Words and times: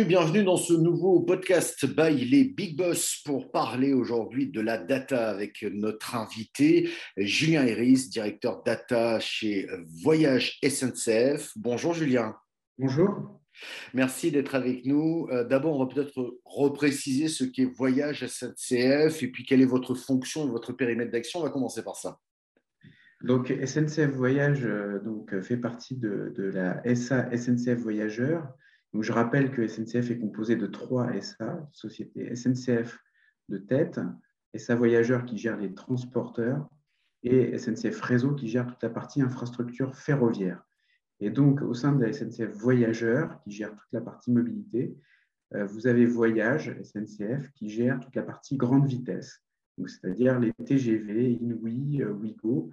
Bienvenue, 0.00 0.16
bienvenue 0.16 0.44
dans 0.44 0.56
ce 0.56 0.72
nouveau 0.72 1.20
podcast 1.20 1.84
by 1.84 2.24
les 2.24 2.44
Big 2.44 2.74
Boss 2.74 3.20
pour 3.22 3.50
parler 3.50 3.92
aujourd'hui 3.92 4.50
de 4.50 4.62
la 4.62 4.78
data 4.78 5.28
avec 5.28 5.62
notre 5.62 6.16
invité 6.16 6.88
Julien 7.18 7.66
Iris, 7.66 8.08
directeur 8.08 8.62
data 8.62 9.20
chez 9.20 9.68
Voyage 10.02 10.58
SNCF. 10.66 11.52
Bonjour 11.56 11.92
Julien. 11.92 12.34
Bonjour. 12.78 13.42
Merci 13.92 14.30
d'être 14.30 14.54
avec 14.54 14.86
nous. 14.86 15.28
Euh, 15.32 15.44
d'abord, 15.44 15.78
on 15.78 15.84
va 15.84 15.92
peut-être 15.92 16.38
repréciser 16.46 17.28
ce 17.28 17.44
qu'est 17.44 17.66
Voyage 17.66 18.26
SNCF 18.26 19.22
et 19.22 19.28
puis 19.28 19.44
quelle 19.44 19.60
est 19.60 19.66
votre 19.66 19.94
fonction 19.94 20.46
et 20.46 20.50
votre 20.50 20.72
périmètre 20.72 21.10
d'action. 21.10 21.40
On 21.40 21.42
va 21.42 21.50
commencer 21.50 21.82
par 21.82 21.96
ça. 21.96 22.18
Donc, 23.22 23.48
SNCF 23.48 24.12
Voyage 24.12 24.64
euh, 24.64 24.98
donc, 25.04 25.38
fait 25.42 25.58
partie 25.58 25.96
de, 25.96 26.32
de 26.34 26.44
la 26.44 26.82
SA 26.94 27.28
SNCF 27.36 27.80
Voyageurs 27.80 28.48
je 28.98 29.12
rappelle 29.12 29.50
que 29.52 29.66
SNCF 29.66 30.10
est 30.10 30.18
composé 30.18 30.56
de 30.56 30.66
trois 30.66 31.08
SA, 31.20 31.68
société 31.72 32.34
SNCF 32.34 32.98
de 33.48 33.58
tête, 33.58 34.00
SA 34.56 34.74
Voyageurs 34.74 35.24
qui 35.24 35.38
gère 35.38 35.56
les 35.56 35.74
transporteurs 35.74 36.68
et 37.22 37.56
SNCF 37.56 38.00
Réseau 38.00 38.34
qui 38.34 38.48
gère 38.48 38.66
toute 38.66 38.82
la 38.82 38.90
partie 38.90 39.22
infrastructure 39.22 39.94
ferroviaire. 39.94 40.64
Et 41.20 41.30
donc, 41.30 41.62
au 41.62 41.74
sein 41.74 41.92
de 41.92 42.04
la 42.04 42.12
SNCF 42.12 42.50
Voyageurs, 42.56 43.38
qui 43.42 43.52
gère 43.52 43.70
toute 43.70 43.92
la 43.92 44.00
partie 44.00 44.32
mobilité, 44.32 44.96
euh, 45.54 45.66
vous 45.66 45.86
avez 45.86 46.06
Voyage, 46.06 46.74
SNCF, 46.82 47.52
qui 47.52 47.68
gère 47.68 48.00
toute 48.00 48.16
la 48.16 48.22
partie 48.22 48.56
grande 48.56 48.86
vitesse, 48.86 49.42
c'est-à-dire 49.86 50.38
les 50.38 50.52
TGV, 50.64 51.32
Inouï, 51.32 52.02
euh, 52.02 52.12
Ouigo, 52.12 52.70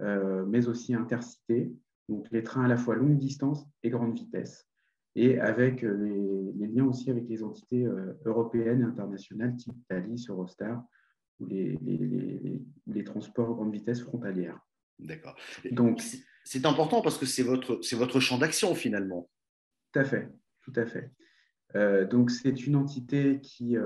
euh, 0.00 0.44
mais 0.46 0.66
aussi 0.66 0.94
Intercité, 0.94 1.72
donc 2.08 2.26
les 2.30 2.42
trains 2.42 2.64
à 2.64 2.68
la 2.68 2.76
fois 2.76 2.96
longue 2.96 3.18
distance 3.18 3.66
et 3.82 3.90
grande 3.90 4.14
vitesse 4.14 4.69
et 5.16 5.38
avec 5.38 5.84
euh, 5.84 6.52
les, 6.56 6.66
liens 6.68 6.86
aussi 6.86 7.10
avec 7.10 7.28
les 7.28 7.42
entités 7.42 7.84
euh, 7.84 8.14
européennes 8.24 8.82
et 8.82 8.84
internationales, 8.84 9.56
type 9.56 9.74
Thalys, 9.88 10.26
Eurostar, 10.28 10.84
ou 11.40 11.46
les, 11.46 11.78
les, 11.82 12.62
les, 12.86 13.04
transports 13.04 13.54
grande 13.54 13.72
vitesse 13.72 14.02
frontalières. 14.02 14.60
D'accord. 14.98 15.34
Donc, 15.72 16.02
c'est 16.44 16.66
important 16.66 17.00
parce 17.00 17.16
que 17.18 17.26
c'est 17.26 17.42
votre, 17.42 17.80
votre 17.96 18.20
champ 18.20 18.38
d'action 18.38 18.74
finalement. 18.74 19.30
Tout 19.92 20.00
à 20.00 20.04
fait, 20.04 20.28
tout 20.60 20.72
à 20.76 20.84
fait. 20.84 21.10
Euh, 21.74 22.06
donc, 22.06 22.30
c'est 22.30 22.66
une 22.66 22.76
entité 22.76 23.40
qui, 23.40 23.76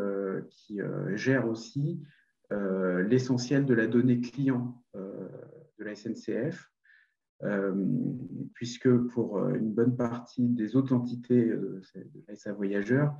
qui 0.51 0.81
gère 1.15 1.49
aussi 1.49 2.03
l'essentiel 2.51 3.65
de 3.65 3.75
la 3.75 3.87
donnée 3.87 4.21
client 4.21 4.83
de 4.95 5.85
la 5.85 5.95
SNCF, 5.95 6.71
puisque 8.55 8.91
pour 9.09 9.39
euh, 9.39 9.55
une 9.55 9.73
bonne 9.73 9.97
partie 9.97 10.49
des 10.49 10.77
autres 10.77 10.95
entités 10.95 11.49
euh, 11.49 11.83
de 11.95 12.25
la 12.29 12.37
SA 12.37 12.53
Voyageurs, 12.53 13.15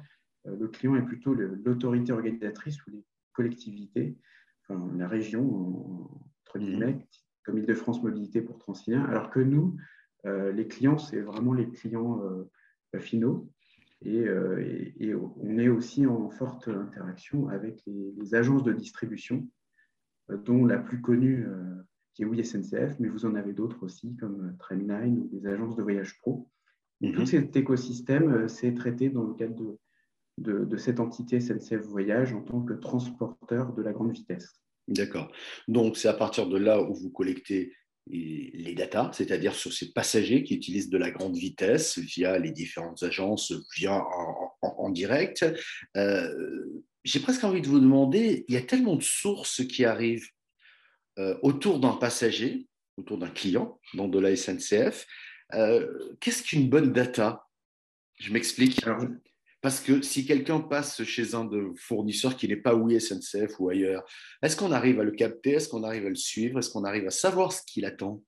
le 0.47 0.69
client 0.69 0.95
est 0.97 1.03
plutôt 1.03 1.33
l'autorité 1.33 2.13
organisatrice 2.13 2.85
ou 2.87 2.91
les 2.91 3.05
collectivités, 3.33 4.19
enfin, 4.63 4.91
la 4.99 5.09
région, 5.09 6.11
entre 6.43 6.59
mmh. 6.59 6.61
guillemets, 6.61 7.09
comme 7.45 7.57
Île-de-France 7.57 8.03
Mobilité 8.03 8.43
pour 8.43 8.59
Transilien, 8.59 9.03
alors 9.05 9.31
que 9.31 9.41
nous, 9.41 9.79
les 10.25 10.69
clients, 10.69 10.99
c'est 10.99 11.23
vraiment 11.23 11.55
les 11.55 11.71
clients 11.71 12.21
finaux. 12.99 13.51
Et, 14.03 14.29
on 15.15 15.59
est 15.59 15.71
aussi 15.71 16.07
en 16.07 16.29
forte 16.29 16.69
interaction 16.69 17.49
avec 17.49 17.83
les, 17.87 18.13
les 18.13 18.35
agences 18.35 18.65
de 18.65 18.75
distribution, 18.75 19.49
dont 20.29 20.67
la 20.67 20.77
plus 20.77 21.01
connue 21.01 21.47
qui 22.15 22.23
est 22.23 22.27
oui 22.27 22.45
SNCF, 22.45 22.99
mais 23.01 23.09
vous 23.09 23.27
en 23.27 23.35
avez 23.35 23.53
d'autres 23.53 23.83
aussi, 23.83 24.17
comme 24.17 24.49
euh, 24.49 24.57
Trainline 24.59 25.19
ou 25.19 25.29
des 25.33 25.47
agences 25.47 25.77
de 25.77 25.83
voyage 25.83 26.19
pro. 26.21 26.49
Mhm. 27.01 27.13
Tout 27.13 27.27
cet 27.27 27.57
écosystème, 27.57 28.31
euh, 28.31 28.49
c'est 28.49 28.73
traité 28.75 29.11
dans 29.11 29.25
le 29.25 29.35
cadre 29.35 29.77
de, 30.39 30.65
de, 30.65 30.77
cette 30.77 31.01
entité 31.01 31.41
SNCF 31.41 31.83
Voyage 31.87 32.33
en 32.33 32.43
tant 32.43 32.63
que 32.63 32.75
transporteur 32.75 33.73
de 33.73 33.83
la 33.83 33.93
grande 33.93 34.13
vitesse. 34.13 34.61
D'accord. 34.89 35.31
Donc, 35.69 35.97
c'est 35.97 36.09
à 36.09 36.15
partir 36.15 36.49
de 36.49 36.57
là 36.57 36.83
où 36.83 36.95
vous 36.95 37.11
collectez 37.11 37.73
les 38.07 38.75
datas, 38.75 39.13
c'est-à-dire 39.13 39.55
sur 39.55 39.73
ces 39.73 39.93
passagers 39.93 40.43
qui 40.43 40.55
utilisent 40.55 40.91
de 40.91 40.99
la 40.99 41.11
grande 41.11 41.37
vitesse 41.37 41.99
via 41.99 42.39
les 42.39 42.51
différentes 42.51 43.03
agences, 43.03 43.53
via 43.77 44.05
en, 44.61 44.91
direct. 44.91 45.45
Euh, 45.97 46.83
j'ai 47.05 47.21
presque 47.21 47.45
envie 47.45 47.63
de 47.63 47.69
vous 47.69 47.81
demander, 47.81 48.45
il 48.49 48.55
y 48.55 48.59
a 48.59 48.63
tellement 48.63 48.97
de 48.97 49.03
sources 49.03 49.67
qui 49.67 49.85
arrivent 49.85 50.29
euh, 51.19 51.37
autour 51.43 51.81
d'un 51.81 51.93
passager, 51.93 52.67
autour 52.97 53.19
d'un 53.19 53.29
client, 53.29 53.81
dans 53.95 54.09
de 54.09 54.19
la 54.19 54.35
SNCF. 54.35 55.07
Euh, 55.55 56.15
qu'est-ce 56.21 56.43
qu'une 56.43 56.69
bonne 56.69 56.93
data? 56.93 57.47
Je 58.19 58.33
m'explique. 58.33 58.85
Parce 59.61 59.81
que 59.81 60.03
si 60.03 60.27
quelqu'un 60.27 60.61
passe 60.61 61.03
chez 61.05 61.35
un 61.35 61.45
de 61.45 61.73
fournisseurs 61.77 62.37
qui 62.37 62.49
n'est 62.49 62.57
pas 62.57 62.75
oui 62.75 63.01
SNCF 63.01 63.59
ou 63.61 63.71
ailleurs, 63.71 64.05
est-ce 64.43 64.57
qu'on 64.57 64.73
arrive 64.73 65.01
à 65.01 65.05
le 65.05 65.13
capter? 65.13 65.53
Est-ce 65.53 65.69
qu'on 65.69 65.85
arrive 65.85 66.07
à 66.07 66.11
le 66.11 66.15
suivre? 66.17 66.59
Est-ce 66.59 66.71
qu'on 66.71 66.85
arrive 66.85 67.07
à 67.07 67.11
savoir 67.11 67.53
ce 67.53 67.63
qu'il 67.67 67.85
attend? 67.85 68.23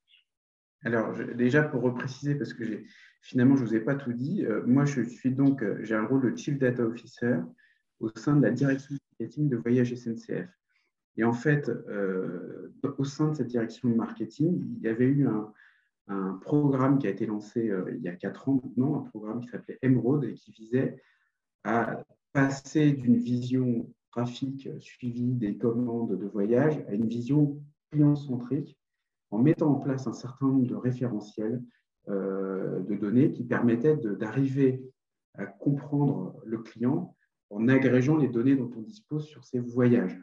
Alors, 0.83 1.13
déjà 1.35 1.63
pour 1.63 1.83
repréciser, 1.83 2.37
parce 2.37 2.55
que 2.55 2.85
finalement, 3.21 3.57
je 3.57 3.65
ne 3.65 3.69
vous 3.69 3.75
ai 3.75 3.81
pas 3.81 3.97
tout 3.97 4.13
dit, 4.13 4.45
euh, 4.47 4.63
moi, 4.67 4.85
je 4.85 5.03
suis 5.03 5.31
donc, 5.31 5.63
j'ai 5.83 5.95
un 5.95 6.07
rôle 6.07 6.31
de 6.31 6.37
Chief 6.37 6.59
Data 6.59 6.85
Officer 6.85 7.37
au 8.01 8.09
sein 8.17 8.37
de 8.37 8.43
la 8.43 8.51
direction 8.51 8.95
marketing 9.19 9.49
de 9.49 9.57
Voyage 9.57 9.95
SNCF. 9.95 10.49
Et 11.16 11.25
en 11.25 11.32
fait, 11.32 11.69
euh, 11.69 12.72
au 12.99 13.04
sein 13.04 13.31
de 13.31 13.37
cette 13.37 13.47
direction 13.47 13.88
de 13.88 13.94
marketing, 13.94 14.62
il 14.77 14.82
y 14.82 14.88
avait 14.88 15.06
eu 15.06 15.27
un, 15.27 15.53
programme 16.43 16.99
qui 16.99 17.09
a 17.09 17.10
été 17.10 17.27
lancé 17.27 17.69
euh, 17.69 17.93
il 17.97 18.00
y 18.00 18.09
a 18.09 18.15
quatre 18.15 18.49
ans 18.49 18.60
maintenant, 18.62 19.00
un 19.00 19.09
programme 19.09 19.41
qui 19.41 19.49
s'appelait 19.49 19.78
Emerald 19.82 20.22
et 20.22 20.34
qui 20.34 20.53
visait 20.53 21.03
à 21.65 22.04
passer 22.32 22.93
d'une 22.93 23.16
vision 23.16 23.93
graphique 24.12 24.69
suivie 24.78 25.34
des 25.34 25.56
commandes 25.56 26.16
de 26.16 26.27
voyage 26.27 26.78
à 26.87 26.93
une 26.93 27.09
vision 27.09 27.60
client-centrique 27.91 28.78
en 29.31 29.38
mettant 29.38 29.72
en 29.72 29.81
place 29.81 30.06
un 30.06 30.12
certain 30.12 30.47
nombre 30.47 30.69
de 30.69 30.77
référentiels 30.77 31.60
euh, 32.09 32.81
de 32.81 32.94
données 32.94 33.33
qui 33.33 33.43
permettaient 33.43 33.97
d'arriver 33.97 34.81
à 35.34 35.47
comprendre 35.47 36.41
le 36.44 36.59
client 36.59 37.16
en 37.50 37.66
agrégeant 37.66 38.16
les 38.16 38.28
données 38.28 38.54
dont 38.54 38.71
on 38.77 38.83
dispose 38.83 39.27
sur 39.27 39.44
ses 39.44 39.59
voyages. 39.59 40.16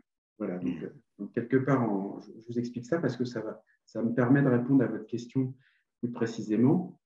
Voilà, 0.46 0.60
donc, 0.60 0.84
euh, 0.84 1.26
quelque 1.34 1.56
part, 1.56 1.88
je, 2.20 2.32
vous 2.48 2.60
explique 2.60 2.86
ça 2.86 3.00
parce 3.00 3.16
que 3.16 3.24
ça, 3.24 3.40
va, 3.40 3.64
ça 3.86 4.04
me 4.04 4.14
permet 4.14 4.42
de 4.42 4.50
répondre 4.50 4.84
à 4.84 4.88
votre 4.88 5.06
question 5.06 5.54
plus 6.02 6.12
précisément. 6.12 7.00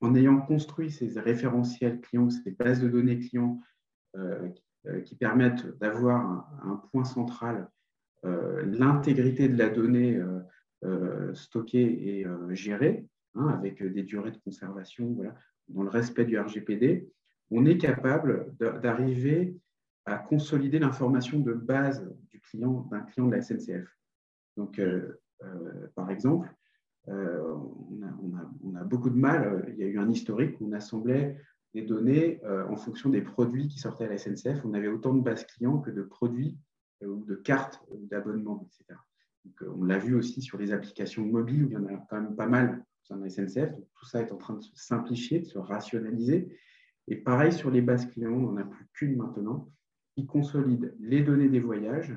En 0.00 0.14
ayant 0.14 0.40
construit 0.40 0.92
ces 0.92 1.18
référentiels 1.18 2.00
clients, 2.00 2.30
ces 2.30 2.52
bases 2.52 2.80
de 2.80 2.88
données 2.88 3.18
clients 3.18 3.60
euh, 4.16 4.48
euh, 4.86 5.00
qui 5.00 5.16
permettent 5.16 5.66
d'avoir 5.78 6.48
un, 6.62 6.76
point 6.92 7.04
central, 7.04 7.68
l'intégrité 8.24 9.48
de 9.48 9.58
la 9.58 9.68
donnée 9.68 10.20
stockée 11.34 12.20
et 12.20 12.26
gérée, 12.50 13.04
hein, 13.34 13.48
avec 13.48 13.82
des 13.82 14.04
durées 14.04 14.30
de 14.30 14.38
conservation, 14.38 15.12
voilà, 15.14 15.34
dans 15.66 15.82
le 15.82 15.88
respect 15.88 16.24
du 16.24 16.38
RGPD, 16.38 17.08
on 17.50 17.66
est 17.66 17.78
capable 17.78 18.54
d'arriver 18.80 19.56
à 20.04 20.18
consolider 20.18 20.78
l'information 20.78 21.40
de 21.40 21.52
base 21.52 22.08
client, 22.42 22.86
d'un 22.90 23.00
client 23.00 23.26
de 23.26 23.34
la 23.34 23.42
SNCF. 23.42 23.88
Donc, 24.56 24.78
euh, 24.78 25.20
euh, 25.42 25.88
par 25.94 26.10
exemple, 26.10 26.52
euh, 27.08 27.54
on, 28.62 28.74
a, 28.76 28.84
beaucoup 28.84 29.10
de 29.10 29.18
mal. 29.18 29.66
Il 29.70 29.76
y 29.76 29.84
a 29.84 29.86
eu 29.86 29.98
un 29.98 30.10
historique 30.10 30.60
où 30.60 30.68
on 30.68 30.72
assemblait 30.72 31.38
des 31.74 31.82
données 31.82 32.38
en 32.44 32.76
fonction 32.76 33.08
des 33.08 33.22
produits 33.22 33.66
qui 33.66 33.78
sortaient 33.78 34.04
à 34.04 34.08
la 34.08 34.18
SNCF. 34.18 34.62
On 34.64 34.74
avait 34.74 34.88
autant 34.88 35.14
de 35.14 35.22
bases 35.22 35.46
clients 35.46 35.78
que 35.78 35.90
de 35.90 36.02
produits 36.02 36.58
ou 37.02 37.24
de 37.24 37.34
cartes 37.34 37.82
d'abonnement, 37.90 38.66
etc. 38.66 39.00
on 39.66 39.82
l'a 39.82 39.98
vu 39.98 40.14
aussi 40.14 40.42
sur 40.42 40.58
les 40.58 40.72
applications 40.72 41.24
mobiles 41.24 41.64
où 41.64 41.68
il 41.68 41.72
y 41.72 41.76
en 41.76 41.86
a 41.86 41.96
quand 42.10 42.20
même 42.20 42.36
pas 42.36 42.46
mal 42.46 42.84
au 43.10 43.16
la 43.16 43.28
SNCF. 43.28 43.74
tout 43.94 44.06
ça 44.06 44.20
est 44.20 44.32
en 44.32 44.36
train 44.36 44.54
de 44.54 44.62
se 44.62 44.70
simplifier, 44.74 45.40
de 45.40 45.46
se 45.46 45.58
rationaliser. 45.58 46.56
Et 47.08 47.16
pareil 47.16 47.52
sur 47.52 47.70
les 47.70 47.80
bases 47.80 48.06
clients, 48.06 48.32
on 48.32 48.52
n'en 48.52 48.56
a 48.58 48.64
plus 48.64 48.86
qu'une 48.92 49.16
maintenant 49.16 49.70
qui 50.14 50.26
consolide 50.26 50.94
les 51.00 51.22
données 51.22 51.48
des 51.48 51.60
voyages, 51.60 52.14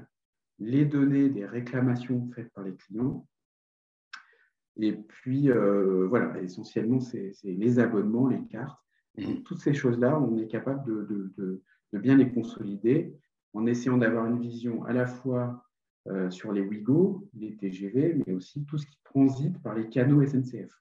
les 0.60 0.86
données 0.86 1.30
des 1.30 1.46
réclamations 1.46 2.30
faites 2.34 2.52
par 2.54 2.64
les 2.64 2.76
clients. 2.76 3.28
Et 4.78 4.94
puis, 4.94 5.50
euh, 5.50 6.06
voilà, 6.08 6.42
essentiellement, 6.42 7.00
c'est 7.00 7.34
les 7.44 7.80
abonnements, 7.80 8.28
les 8.28 8.44
cartes. 8.46 8.80
Donc, 9.18 9.44
toutes 9.44 9.62
ces 9.62 9.74
choses-là, 9.74 10.20
on 10.20 10.38
est 10.38 10.48
capable 10.48 11.08
de, 11.08 11.62
bien 11.94 12.18
les 12.18 12.30
consolider 12.30 13.16
en 13.54 13.66
essayant 13.66 13.98
d'avoir 13.98 14.26
une 14.26 14.40
vision 14.40 14.84
à 14.84 14.92
la 14.92 15.06
fois 15.06 15.64
euh, 16.08 16.30
sur 16.30 16.52
les 16.52 16.62
Wigo, 16.62 17.30
les 17.34 17.56
TGV, 17.56 18.22
mais 18.28 18.34
aussi 18.34 18.66
tout 18.66 18.78
ce 18.78 18.86
qui 18.86 19.00
transite 19.06 19.62
par 19.62 19.76
les 19.76 19.88
canaux 19.88 20.26
SNCF. 20.26 20.72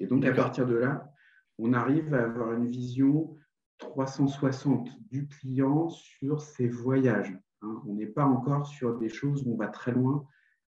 Et 0.00 0.06
donc, 0.06 0.24
à 0.24 0.32
partir 0.32 0.66
de 0.66 0.74
là, 0.74 1.12
on 1.58 1.74
arrive 1.74 2.14
à 2.14 2.24
avoir 2.24 2.54
une 2.54 2.66
vision 2.66 3.36
360 3.78 4.88
du 5.10 5.28
client 5.28 5.90
sur 5.90 6.40
ses 6.40 6.68
voyages. 6.68 7.36
Hein. 7.62 7.82
On 7.86 7.94
n'est 7.94 8.06
pas 8.06 8.24
encore 8.24 8.66
sur 8.66 8.98
des 8.98 9.08
choses 9.08 9.42
où 9.46 9.52
on 9.52 9.56
va 9.56 9.68
très 9.68 9.92
loin 9.92 10.26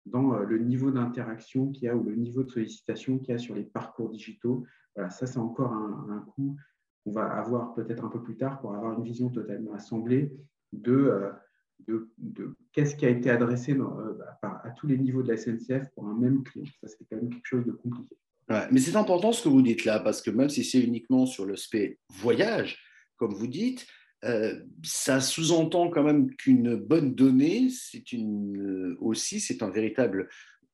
dans 0.05 0.33
euh, 0.33 0.43
le 0.43 0.59
niveau 0.59 0.91
d'interaction 0.91 1.71
qu'il 1.71 1.83
y 1.83 1.87
a 1.87 1.95
ou 1.95 2.03
le 2.03 2.15
niveau 2.15 2.43
de 2.43 2.49
sollicitation 2.49 3.19
qu'il 3.19 3.29
y 3.29 3.35
a 3.35 3.37
sur 3.37 3.55
les 3.55 3.63
parcours 3.63 4.09
digitaux. 4.09 4.65
Voilà, 4.95 5.09
ça, 5.09 5.27
c'est 5.27 5.39
encore 5.39 5.73
un, 5.73 6.07
un 6.09 6.19
coup 6.31 6.57
on 7.05 7.11
va 7.11 7.25
avoir 7.25 7.73
peut-être 7.73 8.03
un 8.03 8.09
peu 8.09 8.21
plus 8.21 8.37
tard 8.37 8.59
pour 8.61 8.75
avoir 8.75 8.97
une 8.97 9.03
vision 9.03 9.29
totalement 9.29 9.73
assemblée 9.73 10.31
de, 10.73 11.31
de, 11.87 12.07
qu'est-ce 12.71 12.95
qui 12.95 13.05
a 13.05 13.09
été 13.09 13.29
adressé 13.29 13.77
à, 14.41 14.69
tous 14.77 14.87
les 14.87 14.97
niveaux 14.97 15.23
de 15.23 15.31
la 15.31 15.37
SNCF 15.37 15.89
pour 15.95 16.07
un 16.07 16.15
même 16.15 16.43
client. 16.43 16.65
Ça, 16.81 16.87
c'est 16.87 17.05
quand 17.09 17.15
même 17.15 17.29
quelque 17.29 17.45
chose 17.45 17.65
de 17.65 17.71
compliqué. 17.71 18.15
mais 18.71 18.79
c'est 18.79 18.95
important 18.95 19.31
ce 19.31 19.43
que 19.43 19.49
vous 19.49 19.61
dites 19.61 19.85
là, 19.85 19.99
parce 19.99 20.21
que 20.21 20.29
même 20.29 20.49
si 20.49 20.63
c'est 20.63 20.81
uniquement 20.81 21.25
sur 21.25 21.45
l'aspect 21.45 21.99
voyage, 22.09 22.77
comme 23.17 23.33
vous 23.33 23.47
dites, 23.47 23.87
euh, 24.25 24.59
ça 24.83 25.21
sous-entend 25.21 25.89
quand 25.89 26.03
même 26.03 26.35
qu'une 26.35 26.75
bonne 26.75 27.15
donnée, 27.15 27.69
c'est 27.69 28.11
une, 28.11 28.97
aussi, 28.99 29.39
c'est 29.39 29.63
un 29.63 29.69
véritable 29.69 30.29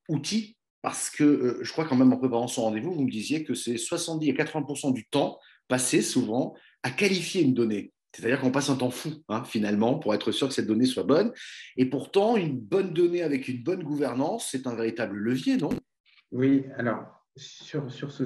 outil 0.08 0.58
parce 0.82 1.10
que 1.10 1.24
euh, 1.24 1.60
je 1.64 1.72
crois 1.72 1.86
quand 1.86 1.96
même 1.96 2.14
en 2.14 2.18
préparant 2.18 2.48
son 2.48 2.64
rendez-vous, 2.64 2.94
vous 2.94 3.04
me 3.04 3.12
disiez 3.12 3.44
que 3.44 3.54
c'est 3.54 3.78
70 3.78 4.30
à 4.32 4.34
80% 4.34 4.94
du 4.94 5.08
temps 5.08 5.40
passé 5.68 6.02
souvent 6.02 6.56
à 6.84 6.92
qualifier 6.92 7.42
une 7.42 7.54
donnée. 7.54 7.92
C'est-à-dire 8.16 8.40
qu'on 8.40 8.52
passe 8.52 8.70
un 8.70 8.78
temps 8.78 8.92
fou, 8.92 9.10
hein, 9.28 9.44
finalement, 9.44 10.00
pour 10.00 10.14
être 10.14 10.32
sûr 10.32 10.48
que 10.48 10.54
cette 10.54 10.68
donnée 10.68 10.86
soit 10.86 11.04
bonne. 11.04 11.34
Et 11.76 11.86
pourtant, 11.86 12.38
une 12.38 12.58
bonne 12.58 12.94
donnée 12.94 13.24
avec 13.24 13.48
une 13.48 13.62
bonne 13.62 13.84
gouvernance, 13.84 14.50
c'est 14.52 14.68
un 14.68 14.76
véritable 14.76 15.18
levier, 15.18 15.58
non? 15.58 15.70
Oui, 16.32 16.64
alors, 16.78 17.28
sur, 17.36 17.92
sur 17.92 18.12
ce, 18.12 18.24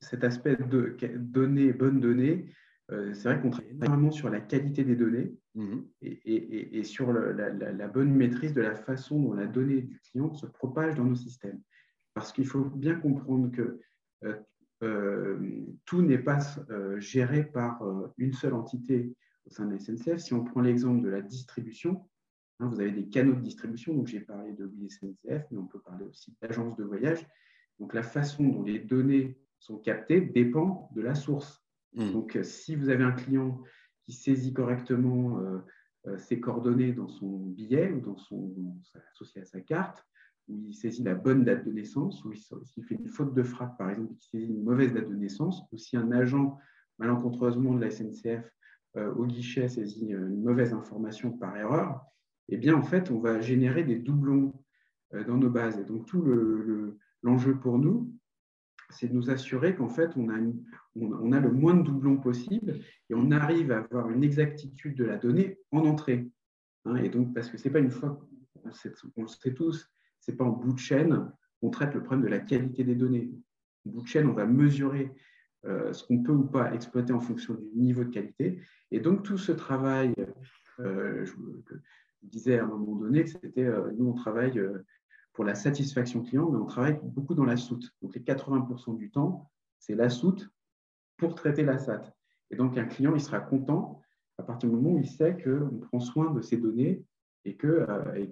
cet 0.00 0.24
aspect 0.24 0.56
de 0.56 0.96
données, 1.16 1.72
bonnes 1.72 2.00
données, 2.00 2.46
euh, 2.46 2.59
c'est 2.90 3.24
vrai 3.24 3.40
qu'on 3.40 3.50
travaille 3.50 3.70
énormément 3.70 4.10
sur 4.10 4.30
la 4.30 4.40
qualité 4.40 4.84
des 4.84 4.96
données 4.96 5.32
mhm. 5.54 5.86
et, 6.02 6.82
sur 6.84 7.12
la, 7.12 7.88
bonne 7.88 8.12
maîtrise 8.12 8.52
de 8.52 8.60
la 8.60 8.74
façon 8.74 9.20
dont 9.20 9.32
la 9.32 9.46
donnée 9.46 9.82
du 9.82 10.00
client 10.00 10.32
se 10.34 10.46
propage 10.46 10.94
dans 10.96 11.04
nos 11.04 11.14
systèmes. 11.14 11.60
Parce 12.14 12.32
qu'il 12.32 12.46
faut 12.46 12.64
bien 12.64 12.96
comprendre 12.96 13.50
que 13.52 13.80
euh, 14.24 14.36
euh, 14.82 15.38
tout 15.84 16.02
n'est 16.02 16.18
pas 16.18 16.38
géré 16.98 17.44
par 17.44 17.82
une 18.18 18.32
seule 18.32 18.54
entité 18.54 19.14
au 19.46 19.50
sein 19.50 19.66
de 19.66 19.72
la 19.72 19.78
SNCF. 19.78 20.18
Si 20.18 20.34
on 20.34 20.44
prend 20.44 20.60
l'exemple 20.60 21.02
de 21.02 21.08
la 21.08 21.20
distribution, 21.20 22.08
hein, 22.58 22.68
vous 22.68 22.80
avez 22.80 22.92
des 22.92 23.08
canaux 23.08 23.34
de 23.34 23.40
distribution, 23.40 23.94
donc 23.94 24.06
j'ai 24.06 24.20
parlé 24.20 24.52
de 24.52 24.70
SNCF, 24.88 25.46
mais 25.50 25.58
on 25.58 25.66
peut 25.66 25.80
parler 25.80 26.06
aussi 26.06 26.34
d'agence 26.40 26.76
de 26.76 26.84
voyage. 26.84 27.26
Donc 27.78 27.94
la 27.94 28.02
façon 28.02 28.44
dont 28.46 28.62
les 28.62 28.78
données 28.78 29.38
sont 29.58 29.78
captées 29.78 30.20
dépend 30.20 30.90
de 30.94 31.00
la 31.00 31.14
source. 31.14 31.59
Hmm. 31.94 32.12
Donc, 32.12 32.36
euh, 32.36 32.42
si 32.42 32.76
vous 32.76 32.88
avez 32.88 33.04
un 33.04 33.12
client 33.12 33.62
qui 34.04 34.12
saisit 34.12 34.52
correctement 34.52 35.38
euh, 35.40 35.58
euh, 36.06 36.18
ses 36.18 36.40
coordonnées 36.40 36.92
dans 36.92 37.08
son 37.08 37.38
billet 37.38 37.92
ou 37.92 38.00
dans 38.00 38.16
son, 38.16 38.54
associé 39.12 39.42
à 39.42 39.44
sa 39.44 39.60
carte, 39.60 40.04
où 40.48 40.66
il 40.68 40.74
saisit 40.74 41.02
la 41.02 41.14
bonne 41.14 41.44
date 41.44 41.64
de 41.64 41.72
naissance, 41.72 42.24
ou 42.24 42.32
s'il 42.32 42.84
fait 42.84 42.96
une 42.96 43.08
faute 43.08 43.34
de 43.34 43.42
frappe, 43.42 43.76
par 43.78 43.90
exemple, 43.90 44.14
qui 44.14 44.28
saisit 44.28 44.52
une 44.52 44.64
mauvaise 44.64 44.92
date 44.92 45.08
de 45.08 45.16
naissance, 45.16 45.62
ou 45.70 45.78
si 45.78 45.96
un 45.96 46.10
agent 46.12 46.58
malencontreusement 46.98 47.74
de 47.74 47.80
la 47.80 47.90
SNCF 47.90 48.44
au 48.96 49.24
guichet 49.24 49.68
saisit 49.68 50.08
une 50.08 50.42
mauvaise 50.42 50.72
information 50.72 51.30
par 51.30 51.56
erreur, 51.56 52.04
eh 52.48 52.56
bien, 52.56 52.74
en 52.74 52.82
fait, 52.82 53.12
on 53.12 53.20
va 53.20 53.40
générer 53.40 53.84
des 53.84 53.96
doublons 53.96 54.52
dans 55.12 55.36
nos 55.36 55.50
bases. 55.50 55.78
Et 55.78 55.84
donc, 55.84 56.06
tout 56.06 56.24
l'enjeu 57.22 57.56
pour 57.60 57.78
nous, 57.78 58.12
c'est 58.90 59.08
de 59.08 59.14
nous 59.14 59.30
assurer 59.30 59.74
qu'en 59.74 59.88
fait, 59.88 60.10
on 60.16 60.28
a, 60.28 60.38
on 60.96 61.32
a, 61.32 61.40
le 61.40 61.50
moins 61.50 61.74
de 61.74 61.82
doublons 61.82 62.16
possible 62.16 62.80
et 63.08 63.14
on 63.14 63.30
arrive 63.30 63.72
à 63.72 63.78
avoir 63.78 64.10
une 64.10 64.24
exactitude 64.24 64.96
de 64.96 65.04
la 65.04 65.16
donnée 65.16 65.58
en 65.70 65.86
entrée. 65.86 66.28
Hein. 66.84 66.96
et 66.96 67.08
donc, 67.08 67.34
parce 67.34 67.50
que 67.50 67.58
ce 67.58 67.68
n'est 67.68 67.72
pas 67.72 67.78
une 67.78 67.90
fois, 67.90 68.20
on, 68.64 69.22
le 69.22 69.28
sait 69.28 69.54
tous, 69.54 69.90
ce 70.20 70.30
n'est 70.30 70.36
pas 70.36 70.44
en 70.44 70.50
bout 70.50 70.72
de 70.72 70.78
chaîne 70.78 71.30
qu'on 71.60 71.70
traite 71.70 71.94
le 71.94 72.02
problème 72.02 72.24
de 72.24 72.30
la 72.30 72.40
qualité 72.40 72.84
des 72.84 72.94
données. 72.94 73.30
En 73.86 73.90
bout 73.90 74.02
de 74.02 74.06
chaîne, 74.06 74.26
on 74.26 74.32
va 74.32 74.46
mesurer 74.46 75.12
euh, 75.66 75.92
ce 75.92 76.04
qu'on 76.06 76.22
peut 76.22 76.32
ou 76.32 76.46
pas 76.46 76.72
exploiter 76.74 77.12
en 77.12 77.20
fonction 77.20 77.54
du 77.54 77.66
niveau 77.74 78.04
de 78.04 78.10
qualité. 78.10 78.60
Et 78.90 79.00
donc, 79.00 79.22
tout 79.22 79.38
ce 79.38 79.52
travail, 79.52 80.14
euh, 80.80 81.24
je, 81.24 81.32
disais 82.22 82.58
à 82.58 82.64
un 82.64 82.68
moment 82.68 82.96
donné 82.96 83.24
que 83.24 83.30
c'était, 83.30 83.64
euh, 83.64 83.90
nous, 83.96 84.08
on 84.08 84.14
travaille 84.14 84.60
pour 85.32 85.44
la 85.44 85.54
satisfaction 85.54 86.22
client, 86.22 86.50
mais 86.50 86.58
on 86.58 86.66
travaille 86.66 86.98
beaucoup 87.02 87.34
dans 87.34 87.44
la 87.44 87.56
soute. 87.56 87.94
Donc 88.02 88.14
les 88.14 88.20
80% 88.20 88.96
du 88.96 89.10
temps, 89.10 89.50
c'est 89.78 89.94
la 89.94 90.10
soute 90.10 90.50
pour 91.16 91.34
traiter 91.34 91.62
la 91.62 91.78
SAT. 91.78 92.02
Et 92.50 92.56
donc 92.56 92.76
un 92.76 92.84
client, 92.84 93.14
il 93.14 93.20
sera 93.20 93.40
content 93.40 94.00
à 94.38 94.42
partir 94.42 94.68
du 94.68 94.76
moment 94.76 94.92
où 94.92 94.98
il 94.98 95.06
sait 95.06 95.36
qu'on 95.42 95.78
prend 95.78 96.00
soin 96.00 96.30
de 96.32 96.40
ses 96.40 96.56
données 96.56 97.04
et 97.44 97.56
que, 97.56 97.86
euh, 97.88 98.26